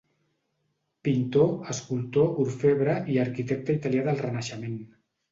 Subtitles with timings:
[1.07, 4.81] Pintor, escultor, orfebre i arquitecte italià del Renaixement.